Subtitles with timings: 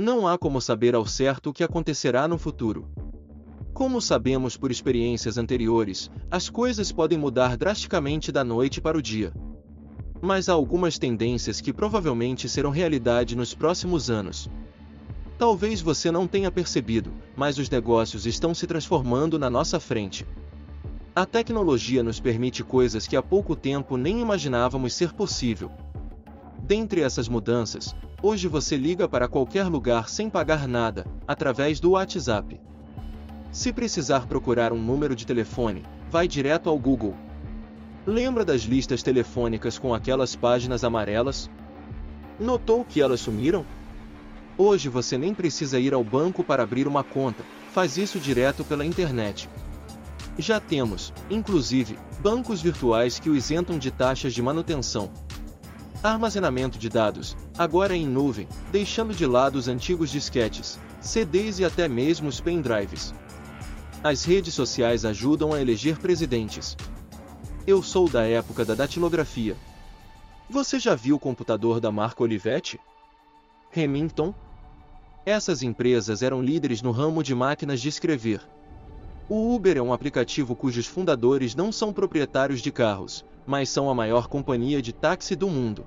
[0.00, 2.88] Não há como saber ao certo o que acontecerá no futuro.
[3.74, 9.30] Como sabemos por experiências anteriores, as coisas podem mudar drasticamente da noite para o dia.
[10.18, 14.48] Mas há algumas tendências que provavelmente serão realidade nos próximos anos.
[15.36, 20.26] Talvez você não tenha percebido, mas os negócios estão se transformando na nossa frente.
[21.14, 25.70] A tecnologia nos permite coisas que há pouco tempo nem imaginávamos ser possível.
[26.70, 32.60] Dentre essas mudanças, hoje você liga para qualquer lugar sem pagar nada, através do WhatsApp.
[33.50, 37.16] Se precisar procurar um número de telefone, vai direto ao Google.
[38.06, 41.50] Lembra das listas telefônicas com aquelas páginas amarelas?
[42.38, 43.66] Notou que elas sumiram?
[44.56, 47.42] Hoje você nem precisa ir ao banco para abrir uma conta,
[47.72, 49.48] faz isso direto pela internet.
[50.38, 55.10] Já temos, inclusive, bancos virtuais que o isentam de taxas de manutenção.
[56.02, 61.86] Armazenamento de dados, agora em nuvem, deixando de lado os antigos disquetes, CDs e até
[61.86, 63.12] mesmo os pendrives.
[64.02, 66.74] As redes sociais ajudam a eleger presidentes.
[67.66, 69.54] Eu sou da época da datilografia.
[70.48, 72.80] Você já viu o computador da marca Olivetti?
[73.70, 74.34] Remington?
[75.26, 78.40] Essas empresas eram líderes no ramo de máquinas de escrever.
[79.32, 83.94] O Uber é um aplicativo cujos fundadores não são proprietários de carros, mas são a
[83.94, 85.86] maior companhia de táxi do mundo.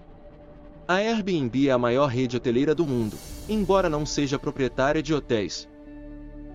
[0.87, 3.17] A Airbnb é a maior rede hoteleira do mundo,
[3.49, 5.67] embora não seja proprietária de hotéis.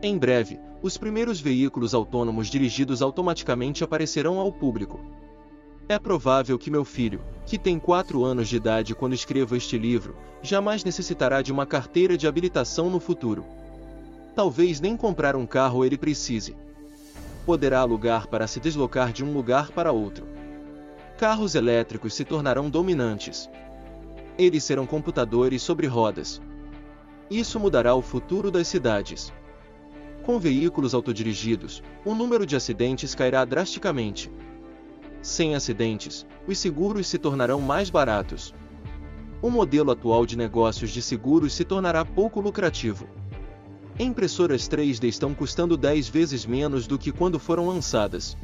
[0.03, 4.99] Em breve, os primeiros veículos autônomos dirigidos automaticamente aparecerão ao público.
[5.91, 10.17] É provável que meu filho, que tem 4 anos de idade quando escrevo este livro,
[10.41, 13.45] jamais necessitará de uma carteira de habilitação no futuro.
[14.35, 16.57] Talvez nem comprar um carro ele precise.
[17.45, 20.27] Poderá alugar para se deslocar de um lugar para outro.
[21.17, 23.49] Carros elétricos se tornarão dominantes.
[24.37, 26.41] Eles serão computadores sobre rodas.
[27.31, 29.33] Isso mudará o futuro das cidades.
[30.23, 34.31] Com veículos autodirigidos, o número de acidentes cairá drasticamente.
[35.23, 38.55] Sem acidentes, os seguros se tornarão mais baratos.
[39.41, 43.09] O modelo atual de negócios de seguros se tornará pouco lucrativo.
[43.99, 48.37] Impressoras 3D estão custando 10 vezes menos do que quando foram lançadas.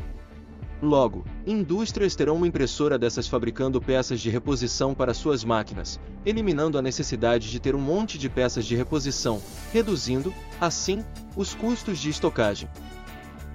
[0.83, 6.83] Logo, indústrias terão uma impressora dessas fabricando peças de reposição para suas máquinas, eliminando a
[6.83, 9.41] necessidade de ter um monte de peças de reposição,
[9.73, 11.05] reduzindo, assim,
[11.37, 12.69] os custos de estocagem.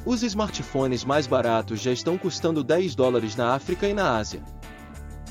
[0.05, 4.41] Os smartphones mais baratos já estão custando 10 dólares na África e na Ásia.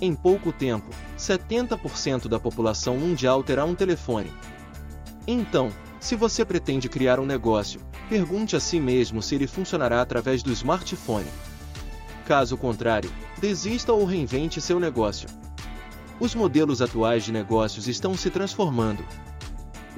[0.03, 4.31] Em pouco tempo, 70% da população mundial terá um telefone.
[5.27, 10.43] Então, se você pretende criar um negócio, pergunte a si mesmo se ele funcionará através
[10.43, 11.27] do smartphone.
[12.27, 15.29] Caso contrário, desista ou reinvente seu negócio.
[16.21, 19.05] Os modelos atuais de negócios estão se transformando,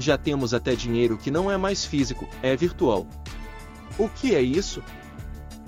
[0.00, 3.06] já temos até dinheiro que não é mais físico, é virtual.
[3.98, 4.82] O que é isso?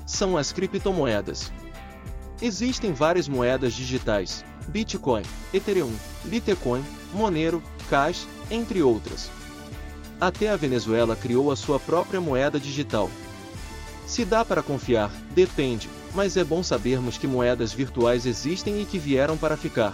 [0.06, 1.53] São as criptomoedas.
[2.41, 5.22] Existem várias moedas digitais: Bitcoin,
[5.53, 5.92] Ethereum,
[6.25, 6.82] Bitcoin,
[7.12, 9.31] Monero, Cash, entre outras.
[10.22, 13.10] Até a Venezuela criou a sua própria moeda digital.
[14.06, 19.00] Se dá para confiar, depende, mas é bom sabermos que moedas virtuais existem e que
[19.00, 19.93] vieram para ficar.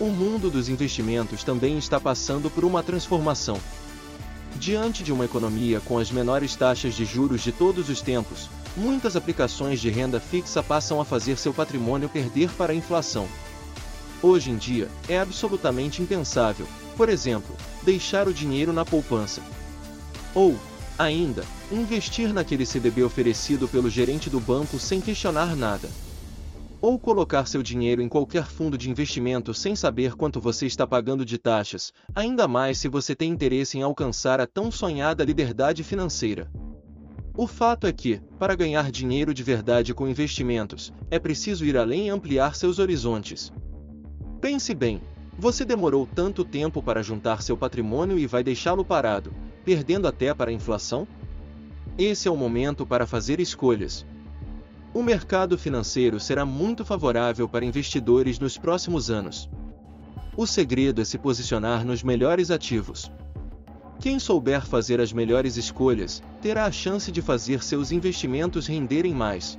[0.00, 3.60] O mundo dos investimentos também está passando por uma transformação.
[4.56, 9.14] Diante de uma economia com as menores taxas de juros de todos os tempos, muitas
[9.14, 13.28] aplicações de renda fixa passam a fazer seu patrimônio perder para a inflação.
[14.20, 16.66] Hoje em dia, é absolutamente impensável,
[16.96, 17.54] por exemplo,
[17.88, 19.40] deixar o dinheiro na poupança.
[20.34, 20.54] Ou,
[20.98, 25.88] ainda, investir naquele CDB oferecido pelo gerente do banco sem questionar nada
[26.80, 31.24] ou colocar seu dinheiro em qualquer fundo de investimento sem saber quanto você está pagando
[31.24, 36.48] de taxas, ainda mais se você tem interesse em alcançar a tão sonhada liberdade financeira.
[37.36, 42.06] O fato é que, para ganhar dinheiro de verdade com investimentos, é preciso ir além
[42.06, 43.52] e ampliar seus horizontes.
[44.40, 45.00] Pense bem:
[45.38, 49.32] você demorou tanto tempo para juntar seu patrimônio e vai deixá-lo parado,
[49.64, 51.06] perdendo até para a inflação?
[51.96, 54.04] Esse é o momento para fazer escolhas,
[54.94, 59.48] o mercado financeiro será muito favorável para investidores nos próximos anos.
[60.34, 63.12] O segredo é se posicionar nos melhores ativos.
[64.00, 69.58] Quem souber fazer as melhores escolhas, terá a chance de fazer seus investimentos renderem mais.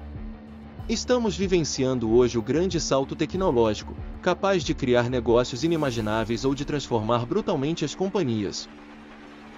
[0.90, 7.28] Estamos vivenciando hoje o grande salto tecnológico, capaz de criar negócios inimagináveis ou de transformar
[7.28, 8.68] brutalmente as companhias.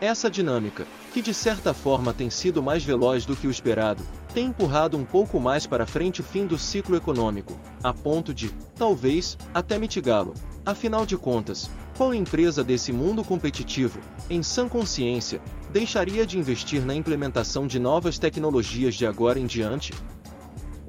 [0.02, 4.48] Essa dinâmica, que de certa forma tem sido mais veloz do que o esperado, tem
[4.48, 9.38] empurrado um pouco mais para frente o fim do ciclo econômico, a ponto de, talvez,
[9.54, 10.34] até mitigá-lo.
[10.66, 14.00] Afinal de contas, Qual empresa desse mundo competitivo,
[14.30, 15.42] em sã consciência,
[15.72, 19.94] deixaria de investir na implementação de novas tecnologias de agora em diante?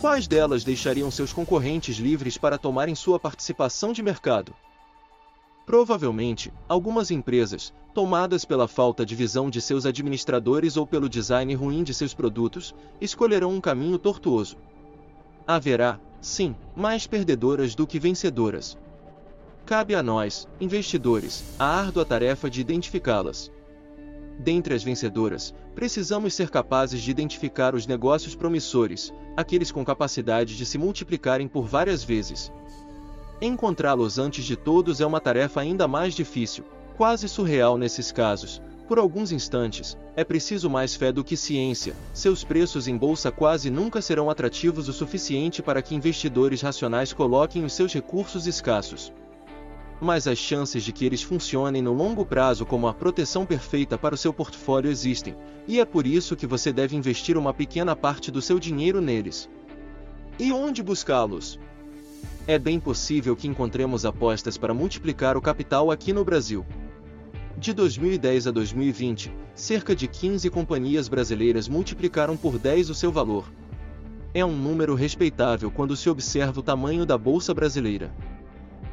[0.03, 4.53] Quais delas deixariam seus concorrentes livres para tomarem sua participação de mercado?
[5.65, 11.85] Provavelmente, algumas empresas, tomadas pela falta de visão de seus administradores ou pelo design ruim
[11.85, 14.57] de seus produtos, escolherão um caminho tortuoso.
[15.47, 18.77] Haverá, sim, mais perdedoras do que vencedoras.
[19.65, 23.53] Cabe a nós, investidores, a árdua tarefa de identificá-las.
[24.37, 30.67] Dentre as vencedoras, precisamos ser capazes de identificar os negócios promissores, aqueles com capacidade de
[30.67, 32.53] se multiplicarem por várias vezes.
[33.41, 36.65] Encontrá-los antes de todos é uma tarefa ainda mais difícil,
[36.97, 38.63] quase surreal nesses casos.
[38.87, 41.97] Por alguns instantes, é preciso mais fé do que ciência.
[42.13, 47.65] Seus preços em bolsa quase nunca serão atrativos o suficiente para que investidores racionais coloquem
[47.65, 49.13] os seus recursos escassos
[50.03, 54.17] mas as chances de que eles funcionem no longo prazo como a proteção perfeita para
[54.17, 58.29] o seu portfólio existem, e é por isso que você deve investir uma pequena parte
[58.29, 59.49] do seu dinheiro neles.
[60.41, 61.57] E onde buscá-los?
[62.49, 66.67] É bem possível que encontremos apostas para multiplicar o capital aqui no Brasil.
[67.57, 73.49] De 2010 a 2020, cerca de 15 companhias brasileiras multiplicaram por 10 o seu valor.
[74.35, 78.13] É um número respeitável quando se observa o tamanho da bolsa brasileira.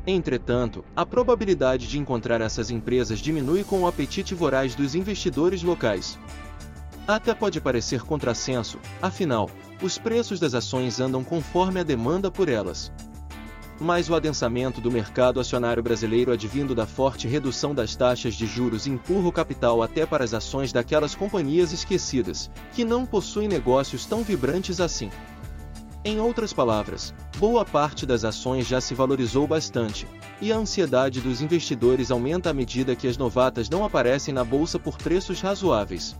[0.06, 6.18] Entretanto, a probabilidade de encontrar essas empresas diminui com o apetite voraz dos investidores locais.
[7.08, 9.50] Até pode parecer contrassenso, afinal,
[9.82, 12.92] os preços das ações andam conforme a demanda por elas.
[13.80, 18.86] Mas o adensamento do mercado acionário brasileiro advindo da forte redução das taxas de juros
[18.86, 24.22] empurra o capital até para as ações daquelas companhias esquecidas, que não possuem negócios tão
[24.22, 25.10] vibrantes assim.
[26.04, 30.08] Em outras palavras, boa parte das ações já se valorizou bastante,
[30.40, 34.80] e a ansiedade dos investidores aumenta à medida que as novatas não aparecem na bolsa
[34.80, 36.16] por preços razoáveis.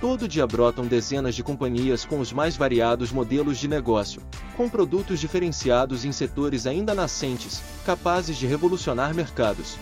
[0.00, 4.22] Todo dia brotam dezenas de companhias com os mais variados modelos de negócio,
[4.56, 9.76] com produtos diferenciados em setores ainda nascentes, capazes de revolucionar mercados.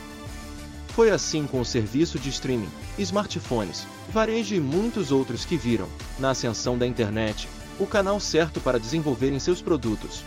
[0.89, 2.69] Foi assim com o serviço de streaming,
[2.99, 5.89] smartphones, varejo e muitos outros que viram,
[6.19, 7.47] na ascensão da internet,
[7.79, 10.23] o canal certo para desenvolverem seus produtos.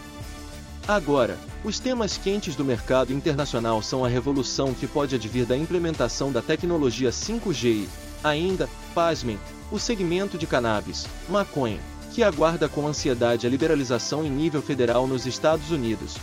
[0.87, 6.31] Agora, os temas quentes do mercado internacional são a revolução que pode advir da implementação
[6.31, 7.89] da tecnologia 5G e,
[8.23, 9.39] ainda, pasmem,
[9.71, 11.79] o segmento de cannabis, maconha,
[12.13, 16.17] que aguarda com ansiedade a liberalização em nível federal nos Estados Unidos.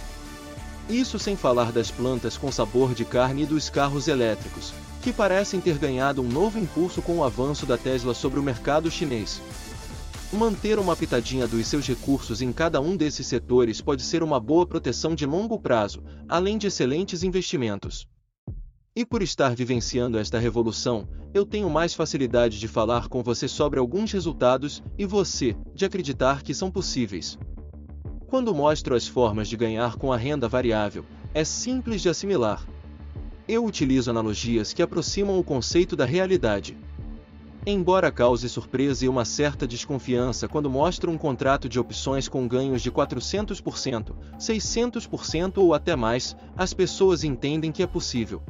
[0.89, 4.73] Isso sem falar das plantas com sabor de carne e dos carros elétricos,
[5.03, 8.91] que parecem ter ganhado um novo impulso com o avanço da Tesla sobre o mercado
[8.91, 9.41] chinês.
[10.33, 14.67] Manter uma pitadinha dos seus recursos em cada um desses setores pode ser uma boa
[14.67, 18.09] proteção de longo prazo, além de excelentes investimentos.
[18.97, 23.79] E por estar vivenciando esta revolução, eu tenho mais facilidade de falar com você sobre
[23.79, 27.39] alguns resultados e você, de acreditar que são possíveis.
[28.27, 32.67] Quando mostro as formas de ganhar com a renda variável, é simples de assimilar.
[33.47, 36.75] Eu utilizo analogias que aproximam o conceito da realidade.
[37.65, 42.83] Embora cause surpresa e uma certa desconfiança quando mostra um contrato de opções com ganhos
[42.83, 48.43] de 400%, 600% ou até mais, as pessoas entendem que é possível.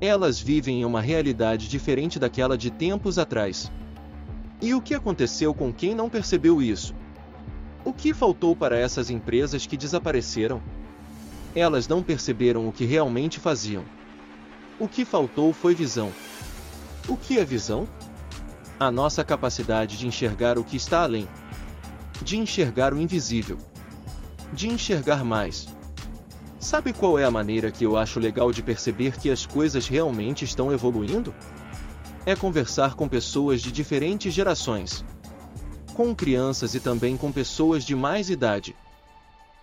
[0.00, 3.70] Elas vivem em uma realidade diferente daquela de tempos atrás.
[4.62, 6.94] E o que aconteceu com quem não percebeu isso?
[7.84, 10.62] O que faltou para essas empresas que desapareceram?
[11.54, 13.84] Elas não perceberam o que realmente faziam.
[14.80, 16.10] O que faltou foi visão.
[17.06, 17.86] O que é visão?
[18.86, 21.28] A nossa capacidade de enxergar o que está além,
[22.22, 23.58] de enxergar o invisível,
[24.52, 25.68] de enxergar mais.
[26.58, 30.44] Sabe qual é a maneira que eu acho legal de perceber que as coisas realmente
[30.44, 31.34] estão evoluindo?
[32.24, 35.04] É conversar com pessoas de diferentes gerações,
[35.94, 38.76] com crianças e também com pessoas de mais idade.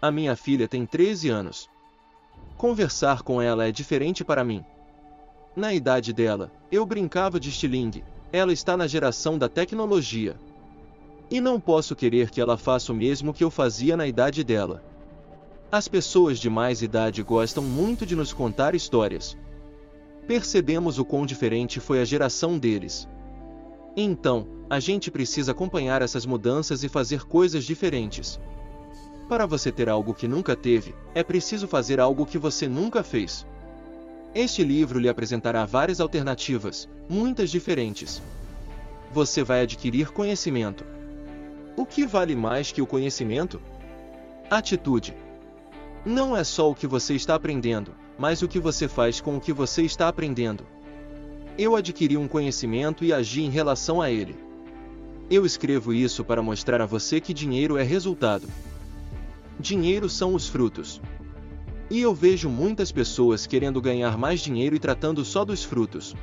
[0.02, 1.70] A minha filha tem 13 anos.
[2.58, 4.64] Conversar com ela é diferente para mim.
[5.56, 10.36] Na idade dela, eu brincava de estilingue, ela está na geração da tecnologia.
[11.32, 14.84] E não posso querer que ela faça o mesmo que eu fazia na idade dela.
[15.72, 19.38] As pessoas de mais idade gostam muito de nos contar histórias.
[20.28, 23.08] Percebemos o quão diferente foi a geração deles.
[23.96, 28.40] Então, a gente precisa acompanhar essas mudanças e fazer coisas diferentes.
[29.28, 33.46] Para você ter algo que nunca teve, é preciso fazer algo que você nunca fez.
[34.34, 38.22] Este livro lhe apresentará várias alternativas, muitas diferentes.
[39.12, 40.86] Você vai adquirir conhecimento.
[41.76, 43.60] O que vale mais que o conhecimento?
[44.50, 45.16] Atitude.
[46.06, 49.42] Não é só o que você está aprendendo, mas o que você faz com o
[49.42, 50.64] que você está aprendendo.
[51.58, 54.36] Eu adquiri um conhecimento e agi em relação a ele.
[55.30, 58.48] Eu escrevo isso para mostrar a você que dinheiro é resultado.
[59.60, 61.02] Dinheiro são os frutos.
[61.90, 66.16] E eu vejo muitas pessoas querendo ganhar mais dinheiro e tratando só dos frutos.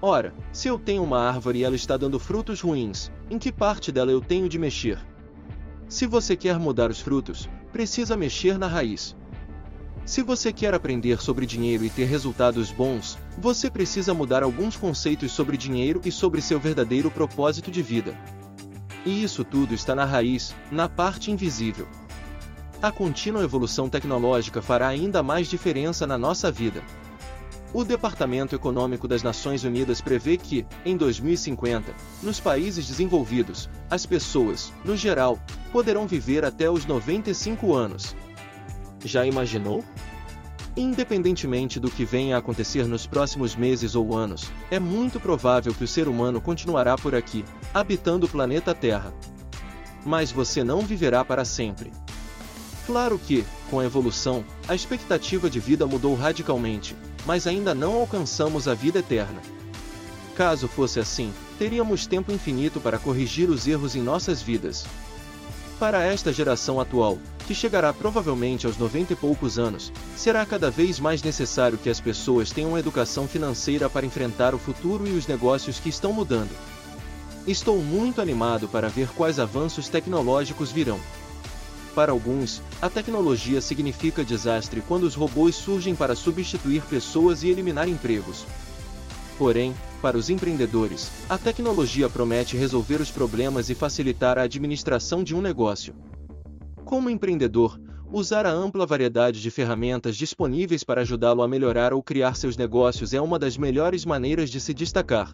[0.00, 3.90] Ora, se eu tenho uma árvore e ela está dando frutos ruins, em que parte
[3.90, 4.98] dela eu tenho de mexer?
[5.88, 9.16] Se você quer mudar os frutos, precisa mexer na raiz.
[10.04, 15.32] Se você quer aprender sobre dinheiro e ter resultados bons, você precisa mudar alguns conceitos
[15.32, 18.16] sobre dinheiro e sobre seu verdadeiro propósito de vida.
[19.04, 21.88] E isso tudo está na raiz, na parte invisível.
[22.82, 26.82] A contínua evolução tecnológica fará ainda mais diferença na nossa vida.
[27.72, 34.72] O Departamento Econômico das Nações Unidas prevê que, em 2050, nos países desenvolvidos, as pessoas,
[34.84, 35.38] no geral,
[35.72, 38.14] poderão viver até os 95 anos.
[39.04, 39.82] Já imaginou?
[40.76, 45.84] Independentemente do que venha a acontecer nos próximos meses ou anos, é muito provável que
[45.84, 47.42] o ser humano continuará por aqui,
[47.72, 49.14] habitando o planeta Terra.
[50.04, 51.90] Mas você não viverá para sempre.
[52.86, 58.68] Claro que, com a evolução, a expectativa de vida mudou radicalmente, mas ainda não alcançamos
[58.68, 59.42] a vida eterna.
[60.36, 64.86] Caso fosse assim, teríamos tempo infinito para corrigir os erros em nossas vidas.
[65.80, 71.00] Para esta geração atual, que chegará provavelmente aos 90 e poucos anos, será cada vez
[71.00, 75.80] mais necessário que as pessoas tenham educação financeira para enfrentar o futuro e os negócios
[75.80, 76.50] que estão mudando.
[77.46, 81.00] Estou muito animado para ver quais avanços tecnológicos virão.
[81.96, 87.88] Para alguns, a tecnologia significa desastre quando os robôs surgem para substituir pessoas e eliminar
[87.88, 88.44] empregos.
[89.38, 95.34] Porém, para os empreendedores, a tecnologia promete resolver os problemas e facilitar a administração de
[95.34, 95.94] um negócio.
[96.84, 97.80] Como empreendedor,
[98.12, 103.14] usar a ampla variedade de ferramentas disponíveis para ajudá-lo a melhorar ou criar seus negócios
[103.14, 105.32] é uma das melhores maneiras de se destacar.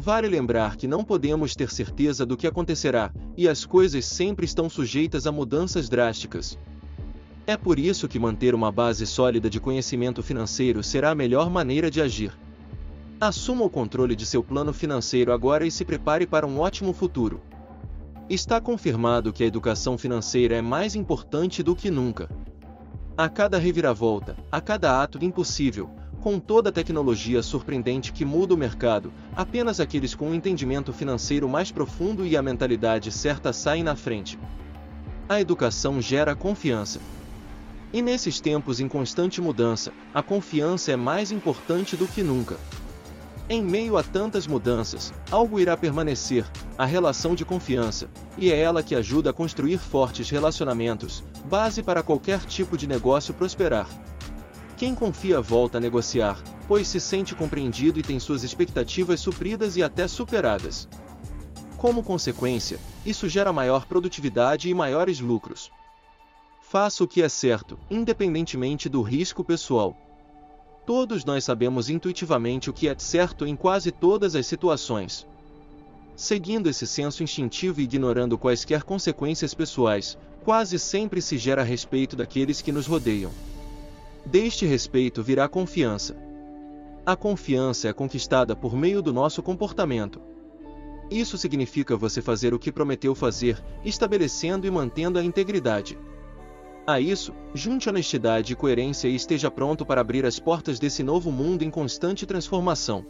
[0.00, 4.70] Vale lembrar que não podemos ter certeza do que acontecerá, e as coisas sempre estão
[4.70, 6.56] sujeitas a mudanças drásticas.
[7.44, 11.90] É por isso que manter uma base sólida de conhecimento financeiro será a melhor maneira
[11.90, 12.32] de agir.
[13.20, 17.40] Assuma o controle de seu plano financeiro agora e se prepare para um ótimo futuro.
[18.30, 22.30] Está confirmado que a educação financeira é mais importante do que nunca.
[23.16, 25.90] A cada reviravolta, a cada ato impossível,
[26.20, 31.48] com toda a tecnologia surpreendente que muda o mercado, apenas aqueles com um entendimento financeiro
[31.48, 34.38] mais profundo e a mentalidade certa saem na frente.
[35.28, 37.00] A educação gera confiança.
[37.92, 42.56] E nesses tempos em constante mudança, a confiança é mais importante do que nunca.
[43.50, 46.44] Em meio a tantas mudanças, algo irá permanecer,
[46.76, 52.02] a relação de confiança, e é ela que ajuda a construir fortes relacionamentos, base para
[52.02, 53.88] qualquer tipo de negócio prosperar.
[54.78, 59.82] Quem confia volta a negociar, pois se sente compreendido e tem suas expectativas supridas e
[59.82, 60.88] até superadas.
[61.76, 65.68] Como consequência, isso gera maior produtividade e maiores lucros.
[66.62, 69.96] Faça o que é certo, independentemente do risco pessoal.
[70.86, 75.26] Todos nós sabemos intuitivamente o que é certo em quase todas as situações.
[76.14, 82.62] Seguindo esse senso instintivo e ignorando quaisquer consequências pessoais, quase sempre se gera respeito daqueles
[82.62, 83.32] que nos rodeiam.
[84.30, 86.14] Deste respeito virá confiança.
[87.06, 90.20] A confiança é conquistada por meio do nosso comportamento.
[91.10, 95.98] Isso significa você fazer o que prometeu fazer, estabelecendo e mantendo a integridade.
[96.86, 101.32] A isso, junte honestidade e coerência e esteja pronto para abrir as portas desse novo
[101.32, 103.06] mundo em constante transformação.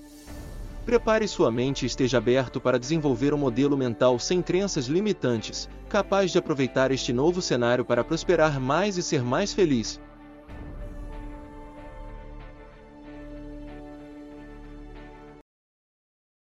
[0.87, 6.31] Prepare sua mente e esteja aberto para desenvolver um modelo mental sem crenças limitantes, capaz
[6.31, 10.01] de aproveitar este novo cenário para prosperar mais e ser mais feliz.